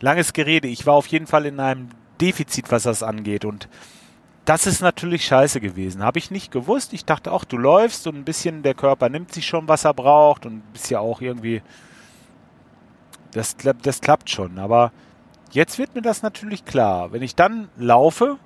[0.00, 0.68] Langes Gerede.
[0.68, 1.88] Ich war auf jeden Fall in einem
[2.20, 3.44] Defizit, was das angeht.
[3.44, 3.68] Und
[4.44, 6.02] das ist natürlich scheiße gewesen.
[6.02, 6.92] Habe ich nicht gewusst.
[6.92, 9.94] Ich dachte auch, du läufst und ein bisschen der Körper nimmt sich schon, was er
[9.94, 11.62] braucht und bist ja auch irgendwie.
[13.32, 14.58] Das, das klappt schon.
[14.58, 14.92] Aber
[15.54, 17.12] Jetzt wird mir das natürlich klar.
[17.12, 18.38] Wenn ich dann laufe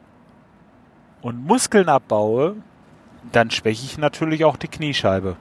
[1.22, 2.56] und Muskeln abbaue,
[3.32, 5.36] dann schwäche ich natürlich auch die Kniescheibe.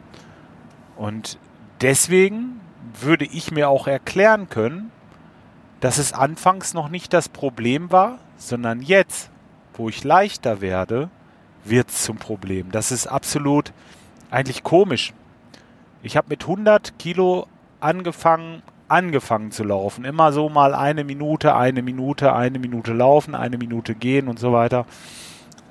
[0.96, 1.38] Und
[1.82, 2.62] deswegen
[3.02, 4.94] würde ich mir auch erklären können,
[5.82, 9.30] dass es anfangs noch nicht das Problem war, sondern jetzt,
[9.74, 11.10] wo ich leichter werde,
[11.66, 12.72] wird es zum Problem.
[12.72, 13.74] Das ist absolut
[14.32, 15.14] eigentlich komisch.
[16.02, 17.46] Ich habe mit 100 Kilo
[17.82, 20.06] angefangen angefangen zu laufen.
[20.06, 24.54] Immer so mal eine Minute, eine Minute, eine Minute laufen, eine Minute gehen und so
[24.54, 24.86] weiter.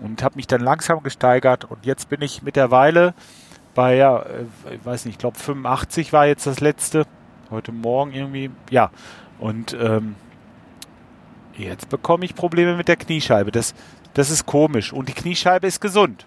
[0.01, 3.15] Und habe mich dann langsam gesteigert und jetzt bin ich mittlerweile
[3.75, 7.07] bei, ja, äh, ich weiß nicht, ich glaube 85 war jetzt das letzte.
[7.51, 8.91] Heute Morgen irgendwie, ja.
[9.39, 10.17] Und ähm,
[11.57, 13.53] jetzt bekomme ich Probleme mit der Kniescheibe.
[13.53, 13.75] Das,
[14.15, 14.93] das ist komisch.
[14.93, 16.27] Und die Kniescheibe ist gesund.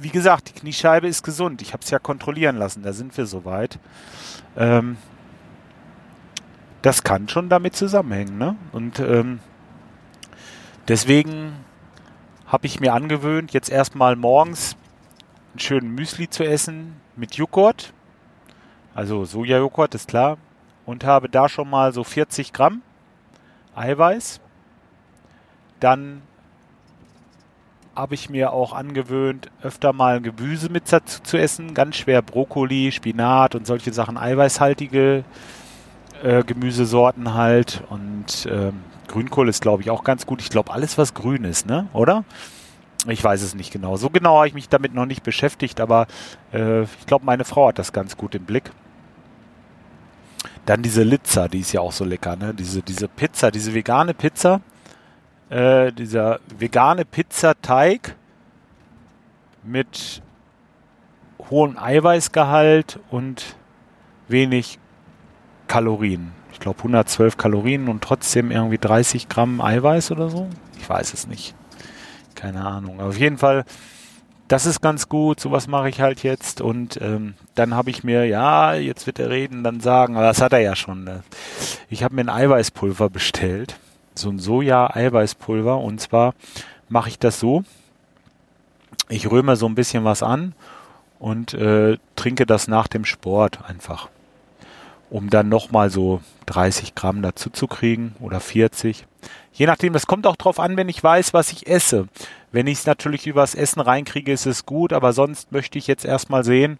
[0.00, 1.62] Wie gesagt, die Kniescheibe ist gesund.
[1.62, 2.82] Ich habe es ja kontrollieren lassen.
[2.82, 3.78] Da sind wir soweit.
[4.56, 4.96] Ähm,
[6.84, 8.36] das kann schon damit zusammenhängen.
[8.36, 8.56] Ne?
[8.72, 9.40] Und ähm,
[10.86, 11.54] deswegen
[12.46, 14.76] habe ich mir angewöhnt, jetzt erstmal morgens
[15.52, 17.94] einen schönen Müsli zu essen mit Joghurt.
[18.94, 20.36] Also Sojajoghurt ist klar.
[20.84, 22.82] Und habe da schon mal so 40 Gramm
[23.74, 24.40] Eiweiß.
[25.80, 26.20] Dann
[27.96, 31.72] habe ich mir auch angewöhnt, öfter mal Gemüse mit dazu zu essen.
[31.72, 35.24] Ganz schwer Brokkoli, Spinat und solche Sachen, eiweißhaltige
[36.24, 37.82] Gemüsesorten halt.
[37.90, 40.40] Und ähm, Grünkohl ist, glaube ich, auch ganz gut.
[40.40, 41.88] Ich glaube, alles, was grün ist, ne?
[41.92, 42.24] Oder?
[43.06, 43.96] Ich weiß es nicht genau.
[43.96, 46.06] So genau habe ich mich damit noch nicht beschäftigt, aber
[46.52, 48.70] äh, ich glaube, meine Frau hat das ganz gut im Blick.
[50.64, 52.54] Dann diese Litza, die ist ja auch so lecker, ne?
[52.54, 54.62] Diese, diese Pizza, diese vegane Pizza.
[55.50, 58.16] Äh, dieser vegane Pizzateig
[59.62, 60.22] mit
[61.50, 63.56] hohem Eiweißgehalt und
[64.28, 64.78] wenig
[65.68, 66.32] Kalorien.
[66.52, 70.48] Ich glaube 112 Kalorien und trotzdem irgendwie 30 Gramm Eiweiß oder so.
[70.78, 71.54] Ich weiß es nicht.
[72.34, 73.00] Keine Ahnung.
[73.00, 73.64] Aber auf jeden Fall,
[74.48, 75.40] das ist ganz gut.
[75.40, 76.60] Sowas mache ich halt jetzt.
[76.60, 80.40] Und ähm, dann habe ich mir, ja, jetzt wird er reden, dann sagen, aber das
[80.40, 81.04] hat er ja schon.
[81.04, 81.22] Ne?
[81.90, 83.76] Ich habe mir ein Eiweißpulver bestellt.
[84.14, 85.78] So ein Soja-Eiweißpulver.
[85.78, 86.34] Und zwar
[86.88, 87.64] mache ich das so.
[89.08, 90.54] Ich röme so ein bisschen was an
[91.18, 94.08] und äh, trinke das nach dem Sport einfach
[95.10, 99.06] um dann nochmal so 30 Gramm dazu zu kriegen oder 40.
[99.52, 102.08] Je nachdem, das kommt auch drauf an, wenn ich weiß, was ich esse.
[102.50, 106.04] Wenn ich es natürlich übers Essen reinkriege, ist es gut, aber sonst möchte ich jetzt
[106.04, 106.78] erstmal sehen,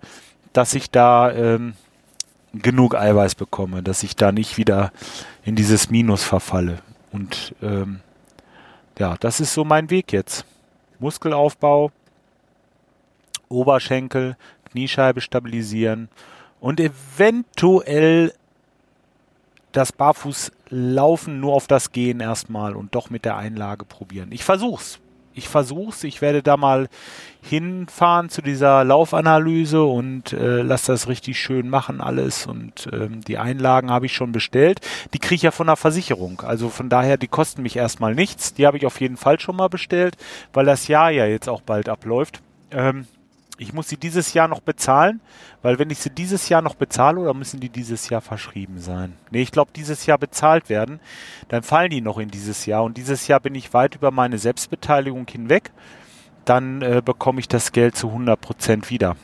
[0.52, 1.74] dass ich da ähm,
[2.52, 4.92] genug Eiweiß bekomme, dass ich da nicht wieder
[5.44, 6.78] in dieses Minus verfalle.
[7.12, 8.00] Und ähm,
[8.98, 10.44] ja, das ist so mein Weg jetzt.
[10.98, 11.90] Muskelaufbau,
[13.48, 14.36] Oberschenkel,
[14.70, 16.08] Kniescheibe stabilisieren
[16.64, 18.32] und eventuell
[19.72, 24.32] das Barfußlaufen nur auf das Gehen erstmal und doch mit der Einlage probieren.
[24.32, 24.98] Ich versuch's.
[25.34, 26.04] Ich versuch's.
[26.04, 26.88] Ich werde da mal
[27.42, 32.46] hinfahren zu dieser Laufanalyse und äh, lass das richtig schön machen alles.
[32.46, 34.80] Und ähm, die Einlagen habe ich schon bestellt.
[35.12, 36.40] Die kriege ich ja von der Versicherung.
[36.40, 38.54] Also von daher, die kosten mich erstmal nichts.
[38.54, 40.16] Die habe ich auf jeden Fall schon mal bestellt,
[40.54, 42.40] weil das Jahr ja jetzt auch bald abläuft.
[42.70, 43.06] Ähm,
[43.58, 45.20] ich muss sie dieses Jahr noch bezahlen,
[45.62, 49.14] weil wenn ich sie dieses Jahr noch bezahle, oder müssen die dieses Jahr verschrieben sein?
[49.30, 51.00] Nee, ich glaube, dieses Jahr bezahlt werden,
[51.48, 52.82] dann fallen die noch in dieses Jahr.
[52.82, 55.72] Und dieses Jahr bin ich weit über meine Selbstbeteiligung hinweg.
[56.44, 59.16] Dann äh, bekomme ich das Geld zu 100 Prozent wieder.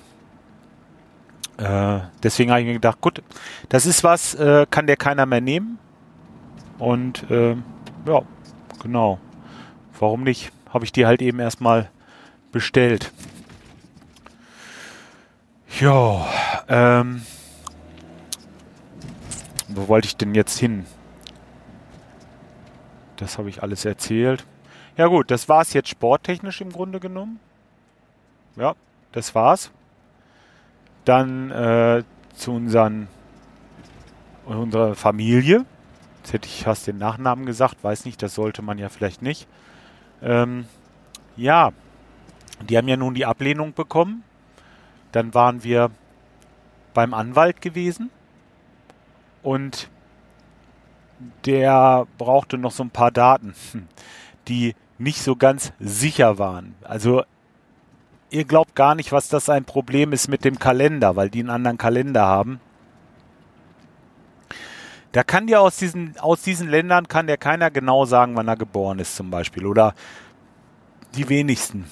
[1.59, 3.23] Äh, deswegen habe ich mir gedacht, gut,
[3.69, 5.79] das ist was, äh, kann der keiner mehr nehmen.
[6.79, 7.57] Und äh,
[8.07, 8.23] ja,
[8.83, 9.19] genau.
[9.99, 10.53] Warum nicht?
[10.73, 11.91] Habe ich die halt eben erstmal
[12.53, 13.13] bestellt.
[15.79, 16.27] Ja,
[16.69, 17.23] ähm,
[19.69, 20.85] wo wollte ich denn jetzt hin?
[23.17, 24.45] Das habe ich alles erzählt.
[24.97, 27.39] Ja gut, das war es jetzt sporttechnisch im Grunde genommen.
[28.57, 28.75] Ja,
[29.13, 29.71] das war's.
[31.05, 32.03] Dann äh,
[32.35, 33.09] zu unseren,
[34.45, 35.65] unserer Familie.
[36.19, 39.47] Jetzt hätte ich fast den Nachnamen gesagt, weiß nicht, das sollte man ja vielleicht nicht.
[40.21, 40.67] Ähm,
[41.37, 41.71] ja,
[42.69, 44.25] die haben ja nun die Ablehnung bekommen
[45.13, 45.91] dann waren wir
[46.95, 48.11] beim Anwalt gewesen
[49.43, 49.89] und
[51.45, 53.55] der brauchte noch so ein paar Daten,
[54.49, 56.75] die nicht so ganz sicher waren.
[56.83, 57.25] Also
[58.31, 61.51] ihr glaubt gar nicht, was das ein Problem ist mit dem Kalender, weil die einen
[61.51, 62.61] anderen Kalender haben.
[65.13, 68.57] Da kann dir aus diesen, aus diesen Ländern kann dir keiner genau sagen, wann er
[68.57, 69.67] geboren ist zum Beispiel.
[69.67, 69.95] Oder
[71.17, 71.87] die wenigsten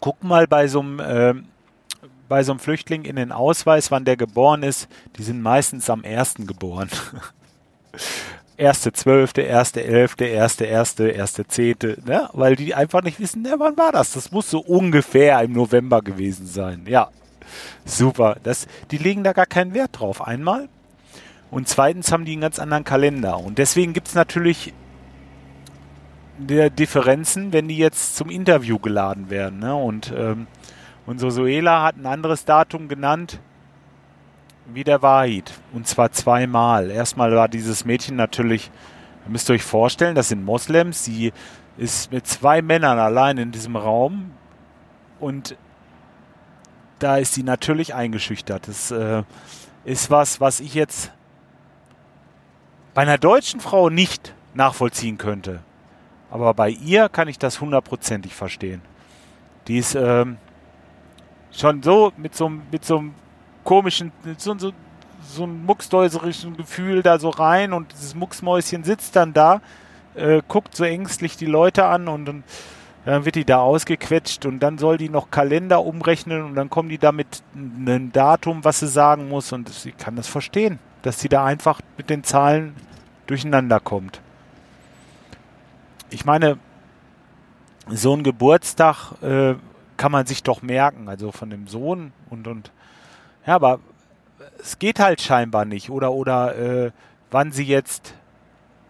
[0.00, 1.34] guck mal bei so einem äh,
[2.28, 4.88] bei so einem Flüchtling in den Ausweis, wann der geboren ist.
[5.16, 6.88] Die sind meistens am ersten geboren.
[8.56, 12.28] erste zwölfte, erste elfte, erste erste, erste zehnte, ne?
[12.32, 14.12] weil die einfach nicht wissen, ne, wann war das?
[14.12, 16.84] Das muss so ungefähr im November gewesen sein.
[16.86, 17.08] Ja,
[17.84, 18.36] super.
[18.42, 20.24] Das, die legen da gar keinen Wert drauf.
[20.24, 20.68] Einmal.
[21.50, 23.40] Und zweitens haben die einen ganz anderen Kalender.
[23.40, 24.72] Und deswegen gibt es natürlich
[26.46, 29.58] der Differenzen, wenn die jetzt zum Interview geladen werden.
[29.58, 29.74] Ne?
[29.74, 30.46] Und ähm,
[31.06, 33.40] unsere Suela hat ein anderes Datum genannt
[34.72, 35.52] wie der Wahid.
[35.72, 36.90] Und zwar zweimal.
[36.90, 38.70] Erstmal war dieses Mädchen natürlich,
[39.24, 41.04] ihr müsst euch vorstellen, das sind Moslems.
[41.04, 41.32] Sie
[41.76, 44.32] ist mit zwei Männern allein in diesem Raum.
[45.18, 45.56] Und
[46.98, 48.68] da ist sie natürlich eingeschüchtert.
[48.68, 49.22] Das äh,
[49.84, 51.12] ist was, was ich jetzt
[52.94, 55.60] bei einer deutschen Frau nicht nachvollziehen könnte.
[56.30, 58.82] Aber bei ihr kann ich das hundertprozentig verstehen.
[59.66, 60.36] Die ist ähm,
[61.50, 63.14] schon so mit so, mit so einem
[63.64, 64.72] komischen, so, so,
[65.22, 69.60] so einem mucksdäuserischen Gefühl da so rein und dieses Mucksmäuschen sitzt dann da,
[70.14, 72.44] äh, guckt so ängstlich die Leute an und, und
[73.04, 76.88] dann wird die da ausgequetscht und dann soll die noch Kalender umrechnen und dann kommen
[76.88, 81.20] die da mit einem Datum, was sie sagen muss und ich kann das verstehen, dass
[81.20, 82.74] sie da einfach mit den Zahlen
[83.26, 84.20] durcheinander kommt
[86.10, 86.58] ich meine,
[87.88, 89.54] so ein Geburtstag äh,
[89.96, 92.72] kann man sich doch merken, also von dem Sohn und und
[93.46, 93.80] ja, aber
[94.60, 96.90] es geht halt scheinbar nicht oder oder äh,
[97.30, 98.14] wann sie jetzt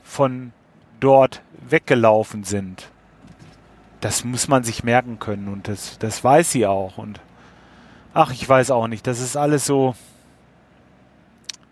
[0.02, 0.52] von
[0.98, 2.90] dort weggelaufen sind.
[4.00, 7.20] Das muss man sich merken können und das das weiß sie auch und
[8.14, 9.94] ach, ich weiß auch nicht, das ist alles so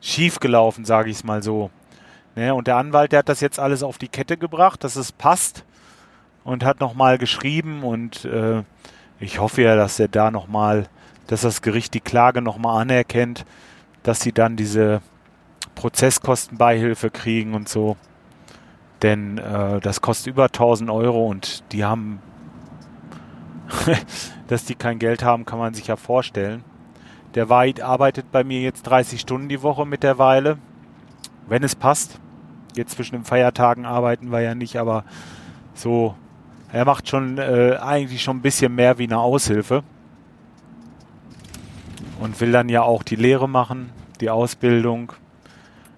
[0.01, 1.71] schief gelaufen, sage ich es mal so.
[2.39, 2.55] Ne?
[2.55, 5.65] Und der Anwalt, der hat das jetzt alles auf die Kette gebracht, dass es passt
[6.45, 8.63] und hat nochmal geschrieben und äh,
[9.19, 10.87] ich hoffe ja, dass er da nochmal,
[11.27, 13.45] dass das Gericht die Klage nochmal anerkennt,
[14.05, 15.03] dass sie dann diese
[15.75, 17.97] Prozesskostenbeihilfe kriegen und so.
[19.03, 22.21] Denn äh, das kostet über 1000 Euro und die haben,
[24.47, 26.63] dass die kein Geld haben, kann man sich ja vorstellen.
[27.35, 30.59] Der Wahid arbeitet bei mir jetzt 30 Stunden die Woche mittlerweile,
[31.49, 32.21] wenn es passt.
[32.77, 35.05] Jetzt zwischen den Feiertagen arbeiten wir ja nicht, aber
[35.75, 36.15] so,
[36.73, 39.83] er macht schon äh, eigentlich schon ein bisschen mehr wie eine Aushilfe.
[42.21, 45.13] Und will dann ja auch die Lehre machen, die Ausbildung.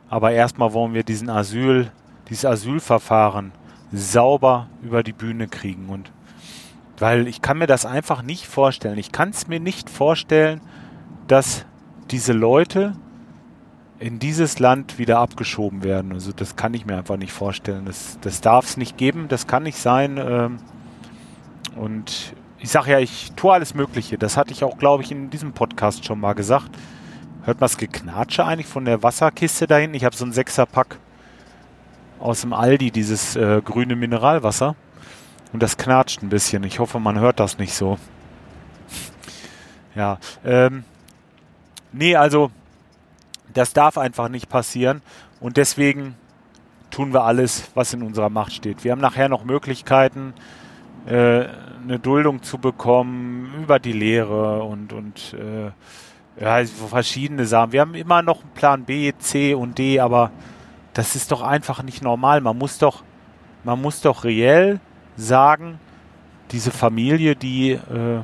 [0.08, 1.90] Aber erstmal wollen wir diesen Asyl,
[2.28, 3.52] dieses Asylverfahren
[3.92, 5.88] sauber über die Bühne kriegen.
[5.88, 6.12] Und
[6.98, 8.98] weil ich kann mir das einfach nicht vorstellen.
[8.98, 10.60] Ich kann es mir nicht vorstellen,
[11.26, 11.64] dass
[12.10, 12.92] diese Leute
[14.00, 16.12] in dieses Land wieder abgeschoben werden.
[16.12, 17.84] Also das kann ich mir einfach nicht vorstellen.
[17.84, 20.18] Das, das darf es nicht geben, das kann nicht sein.
[20.18, 20.56] Ähm,
[21.76, 24.16] und ich sage ja, ich tue alles Mögliche.
[24.16, 26.70] Das hatte ich auch, glaube ich, in diesem Podcast schon mal gesagt.
[27.44, 29.96] Hört man das Geknatsche eigentlich von der Wasserkiste da hinten?
[29.96, 30.98] Ich habe so einen Sechserpack
[32.18, 34.76] aus dem Aldi, dieses äh, grüne Mineralwasser.
[35.52, 36.64] Und das knatscht ein bisschen.
[36.64, 37.98] Ich hoffe, man hört das nicht so.
[39.94, 40.18] ja.
[40.44, 40.84] Ähm,
[41.92, 42.50] nee, also
[43.54, 45.02] das darf einfach nicht passieren
[45.40, 46.16] und deswegen
[46.90, 48.84] tun wir alles, was in unserer Macht steht.
[48.84, 50.34] Wir haben nachher noch Möglichkeiten,
[51.06, 51.46] äh,
[51.82, 55.70] eine Duldung zu bekommen über die Lehre und, und äh,
[56.42, 57.72] ja, verschiedene Sachen.
[57.72, 60.30] Wir haben immer noch einen Plan B, C und D, aber
[60.92, 62.40] das ist doch einfach nicht normal.
[62.40, 63.02] Man muss doch,
[63.64, 64.80] man muss doch reell
[65.16, 65.78] sagen,
[66.50, 68.22] diese Familie, die, äh,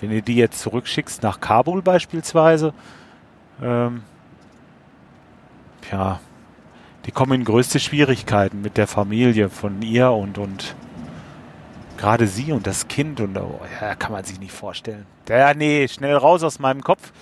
[0.00, 2.72] wenn ihr die jetzt zurückschickst nach Kabul beispielsweise,
[3.62, 4.02] ähm,
[5.92, 6.20] ja,
[7.06, 10.74] die kommen in größte Schwierigkeiten mit der Familie von ihr und, und
[11.96, 15.06] gerade sie und das Kind und oh, ja, kann man sich nicht vorstellen.
[15.28, 17.12] Ja, nee, schnell raus aus meinem Kopf.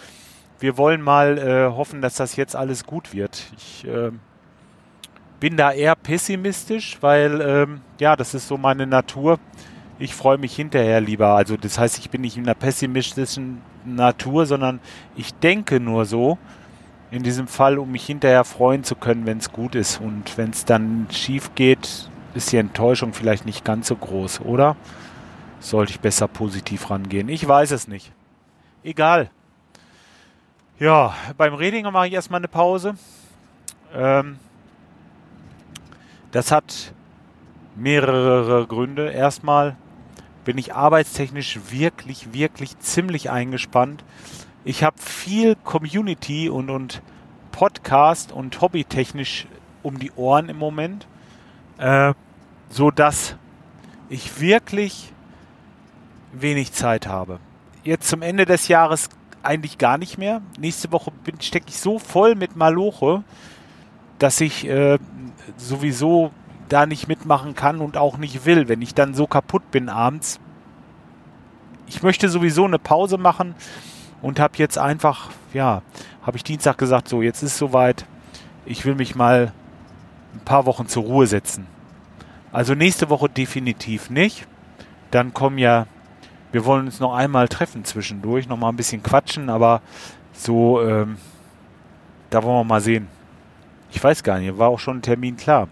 [0.58, 3.42] Wir wollen mal äh, hoffen, dass das jetzt alles gut wird.
[3.56, 4.10] Ich äh,
[5.40, 9.38] bin da eher pessimistisch, weil ähm, ja, das ist so meine Natur.
[9.98, 11.28] Ich freue mich hinterher lieber.
[11.28, 14.80] Also das heißt, ich bin nicht in einer pessimistischen Natur, sondern
[15.16, 16.38] ich denke nur so
[17.14, 20.00] in diesem Fall, um mich hinterher freuen zu können, wenn es gut ist.
[20.00, 24.76] Und wenn es dann schief geht, ist die Enttäuschung vielleicht nicht ganz so groß, oder?
[25.60, 27.28] Sollte ich besser positiv rangehen?
[27.28, 28.12] Ich weiß es nicht.
[28.82, 29.30] Egal.
[30.80, 32.96] Ja, beim Redinger mache ich erstmal eine Pause.
[33.94, 34.38] Ähm,
[36.32, 36.92] das hat
[37.76, 39.10] mehrere Gründe.
[39.10, 39.76] Erstmal
[40.44, 44.04] bin ich arbeitstechnisch wirklich, wirklich ziemlich eingespannt.
[44.66, 47.02] Ich habe viel Community und, und
[47.52, 49.46] Podcast und hobbytechnisch
[49.82, 51.06] um die Ohren im Moment,
[51.76, 52.14] äh,
[52.70, 53.36] so dass
[54.08, 55.12] ich wirklich
[56.32, 57.40] wenig Zeit habe.
[57.82, 59.10] Jetzt zum Ende des Jahres
[59.42, 60.40] eigentlich gar nicht mehr.
[60.58, 63.22] Nächste Woche stecke ich so voll mit Maloche,
[64.18, 64.98] dass ich äh,
[65.58, 66.30] sowieso
[66.70, 70.40] da nicht mitmachen kann und auch nicht will, wenn ich dann so kaputt bin abends.
[71.86, 73.54] Ich möchte sowieso eine Pause machen
[74.24, 75.82] und habe jetzt einfach, ja,
[76.22, 78.06] habe ich Dienstag gesagt, so, jetzt ist soweit,
[78.64, 79.52] ich will mich mal
[80.32, 81.66] ein paar Wochen zur Ruhe setzen.
[82.50, 84.46] Also nächste Woche definitiv nicht.
[85.10, 85.86] Dann kommen ja,
[86.52, 89.82] wir wollen uns noch einmal treffen zwischendurch, noch mal ein bisschen quatschen, aber
[90.32, 91.18] so, ähm,
[92.30, 93.08] da wollen wir mal sehen.
[93.90, 95.68] Ich weiß gar nicht, war auch schon ein Termin klar.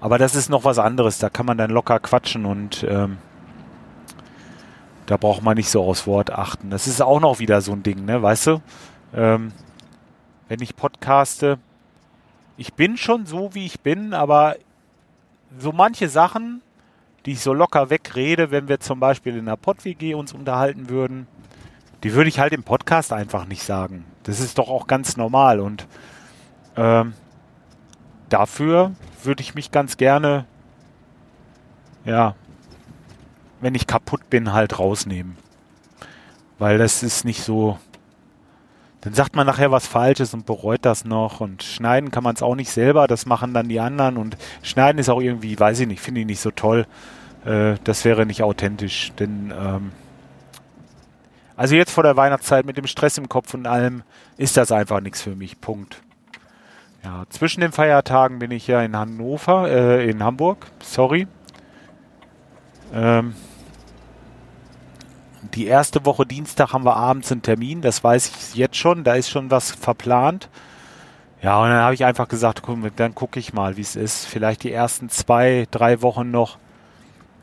[0.00, 3.18] Aber das ist noch was anderes, da kann man dann locker quatschen und ähm,
[5.12, 6.70] da braucht man nicht so aufs Wort achten.
[6.70, 8.22] Das ist auch noch wieder so ein Ding, ne?
[8.22, 8.62] Weißt du?
[9.14, 9.52] Ähm,
[10.48, 11.58] wenn ich podcaste,
[12.56, 14.56] ich bin schon so, wie ich bin, aber
[15.58, 16.62] so manche Sachen,
[17.26, 21.26] die ich so locker wegrede, wenn wir zum Beispiel in der Pod-WG uns unterhalten würden,
[22.04, 24.06] die würde ich halt im Podcast einfach nicht sagen.
[24.22, 25.86] Das ist doch auch ganz normal und
[26.74, 27.12] ähm,
[28.30, 30.46] dafür würde ich mich ganz gerne,
[32.06, 32.34] ja,
[33.62, 35.36] wenn ich kaputt bin, halt rausnehmen.
[36.58, 37.78] Weil das ist nicht so.
[39.00, 41.40] Dann sagt man nachher was Falsches und bereut das noch.
[41.40, 44.16] Und schneiden kann man es auch nicht selber, das machen dann die anderen.
[44.16, 46.86] Und schneiden ist auch irgendwie, weiß ich nicht, finde ich nicht so toll.
[47.44, 49.12] Äh, das wäre nicht authentisch.
[49.18, 49.92] Denn, ähm,
[51.56, 54.02] also jetzt vor der Weihnachtszeit mit dem Stress im Kopf und allem
[54.36, 55.60] ist das einfach nichts für mich.
[55.60, 56.02] Punkt.
[57.04, 60.66] Ja, zwischen den Feiertagen bin ich ja in Hannover, äh, in Hamburg.
[60.80, 61.26] Sorry.
[62.94, 63.34] Ähm,
[65.54, 69.14] die erste Woche Dienstag haben wir abends einen Termin, das weiß ich jetzt schon, da
[69.14, 70.48] ist schon was verplant.
[71.42, 74.26] Ja, und dann habe ich einfach gesagt, komm, dann gucke ich mal, wie es ist.
[74.26, 76.58] Vielleicht die ersten zwei, drei Wochen noch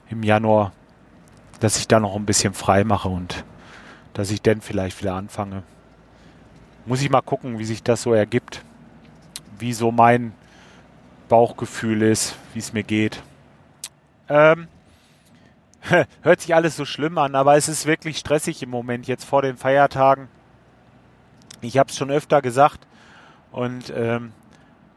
[0.10, 0.72] im Januar,
[1.60, 3.44] dass ich da noch ein bisschen frei mache und
[4.14, 5.64] dass ich dann vielleicht wieder anfange.
[6.86, 8.64] Muss ich mal gucken, wie sich das so ergibt.
[9.60, 10.32] Wie so mein
[11.28, 13.22] Bauchgefühl ist, wie es mir geht.
[14.30, 14.70] Ähm,
[16.22, 19.42] hört sich alles so schlimm an, aber es ist wirklich stressig im Moment jetzt vor
[19.42, 20.28] den Feiertagen.
[21.62, 22.88] Ich habe es schon öfter gesagt
[23.52, 24.32] und ähm,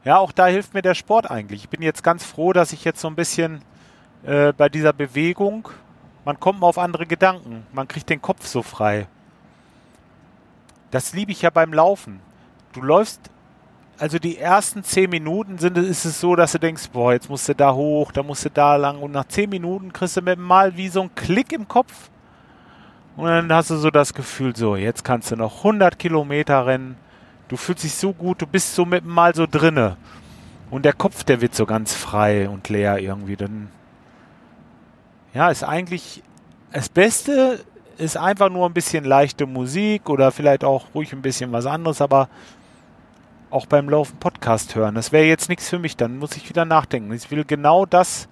[0.03, 1.63] ja, auch da hilft mir der Sport eigentlich.
[1.63, 3.61] Ich bin jetzt ganz froh, dass ich jetzt so ein bisschen
[4.23, 5.69] äh, bei dieser Bewegung,
[6.25, 9.07] man kommt mal auf andere Gedanken, man kriegt den Kopf so frei.
[10.91, 12.19] Das liebe ich ja beim Laufen.
[12.73, 13.29] Du läufst
[13.99, 17.47] also die ersten zehn Minuten sind, ist es so, dass du denkst, boah, jetzt musst
[17.47, 18.99] du da hoch, da musst du da lang.
[18.99, 22.09] Und nach zehn Minuten kriegst du mit mal wie so ein Klick im Kopf.
[23.15, 26.97] Und dann hast du so das Gefühl, so, jetzt kannst du noch 100 Kilometer rennen,
[27.47, 29.97] du fühlst dich so gut, du bist so mit mal so drinne.
[30.71, 33.69] Und der Kopf, der wird so ganz frei und leer irgendwie, dann
[35.33, 36.23] ja, ist eigentlich
[36.71, 37.63] das Beste
[37.97, 42.01] ist einfach nur ein bisschen leichte Musik oder vielleicht auch ruhig ein bisschen was anderes,
[42.01, 42.27] aber
[43.53, 44.95] auch beim Laufen Podcast hören.
[44.95, 47.13] Das wäre jetzt nichts für mich, dann muss ich wieder nachdenken.
[47.13, 48.27] Ich will genau das,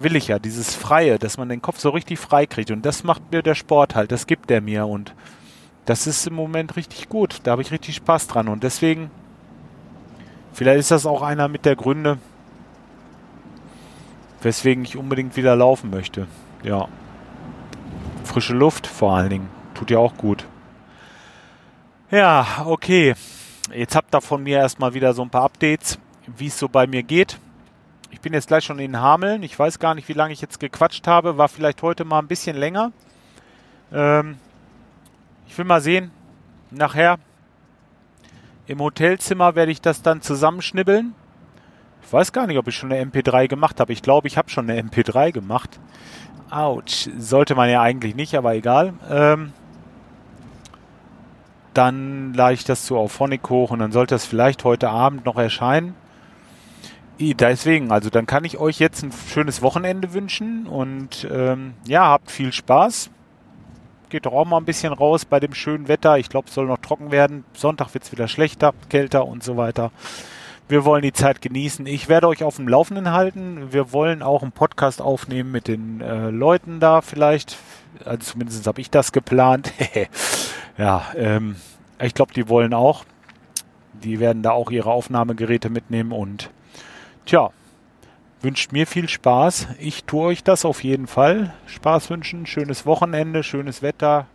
[0.00, 2.70] will ich ja, dieses Freie, dass man den Kopf so richtig frei kriegt.
[2.70, 4.86] Und das macht mir der Sport halt, das gibt er mir.
[4.86, 5.14] Und
[5.84, 7.40] das ist im Moment richtig gut.
[7.44, 8.48] Da habe ich richtig Spaß dran.
[8.48, 9.10] Und deswegen,
[10.52, 12.18] vielleicht ist das auch einer mit der Gründe,
[14.40, 16.26] weswegen ich unbedingt wieder laufen möchte.
[16.62, 16.88] Ja.
[18.24, 19.48] Frische Luft vor allen Dingen.
[19.74, 20.46] Tut ja auch gut.
[22.10, 23.14] Ja, okay.
[23.72, 26.86] Jetzt habt ihr von mir erstmal wieder so ein paar Updates, wie es so bei
[26.86, 27.38] mir geht.
[28.10, 29.42] Ich bin jetzt gleich schon in Hameln.
[29.42, 31.36] Ich weiß gar nicht, wie lange ich jetzt gequatscht habe.
[31.36, 32.92] War vielleicht heute mal ein bisschen länger.
[33.92, 34.38] Ähm,
[35.46, 36.10] ich will mal sehen.
[36.70, 37.18] Nachher
[38.66, 41.14] im Hotelzimmer werde ich das dann zusammenschnibbeln.
[42.02, 43.92] Ich weiß gar nicht, ob ich schon eine MP3 gemacht habe.
[43.92, 45.78] Ich glaube, ich habe schon eine MP3 gemacht.
[46.50, 47.08] Autsch.
[47.18, 48.94] Sollte man ja eigentlich nicht, aber egal.
[49.10, 49.52] Ähm,
[51.78, 55.36] dann lade ich das zu Auphonic hoch und dann sollte das vielleicht heute Abend noch
[55.36, 55.94] erscheinen.
[57.20, 62.32] Deswegen, also dann kann ich euch jetzt ein schönes Wochenende wünschen und ähm, ja, habt
[62.32, 63.10] viel Spaß.
[64.08, 66.18] Geht doch auch mal ein bisschen raus bei dem schönen Wetter.
[66.18, 67.44] Ich glaube, es soll noch trocken werden.
[67.52, 69.92] Sonntag wird es wieder schlechter, kälter und so weiter.
[70.68, 71.86] Wir wollen die Zeit genießen.
[71.86, 73.72] Ich werde euch auf dem Laufenden halten.
[73.72, 77.56] Wir wollen auch einen Podcast aufnehmen mit den äh, Leuten da vielleicht.
[78.04, 79.72] Also zumindest habe ich das geplant.
[80.78, 81.56] ja, ähm,
[82.00, 83.04] ich glaube, die wollen auch.
[84.02, 86.50] Die werden da auch ihre Aufnahmegeräte mitnehmen und
[87.26, 87.50] tja,
[88.42, 89.68] wünscht mir viel Spaß.
[89.78, 91.52] Ich tue euch das auf jeden Fall.
[91.66, 94.26] Spaß wünschen, schönes Wochenende, schönes Wetter.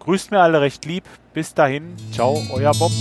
[0.00, 1.04] Grüßt mir alle recht lieb.
[1.32, 1.94] Bis dahin.
[2.12, 2.92] Ciao, euer Bob.